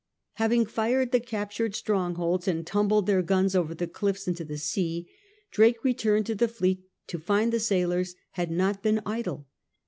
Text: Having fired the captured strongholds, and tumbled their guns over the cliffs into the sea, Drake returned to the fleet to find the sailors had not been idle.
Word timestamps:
Having 0.41 0.65
fired 0.65 1.11
the 1.11 1.19
captured 1.19 1.75
strongholds, 1.75 2.47
and 2.47 2.65
tumbled 2.65 3.05
their 3.05 3.21
guns 3.21 3.55
over 3.55 3.75
the 3.75 3.85
cliffs 3.85 4.27
into 4.27 4.43
the 4.43 4.57
sea, 4.57 5.07
Drake 5.51 5.83
returned 5.83 6.25
to 6.25 6.33
the 6.33 6.47
fleet 6.47 6.87
to 7.05 7.19
find 7.19 7.53
the 7.53 7.59
sailors 7.59 8.15
had 8.31 8.49
not 8.49 8.81
been 8.81 9.03
idle. 9.05 9.45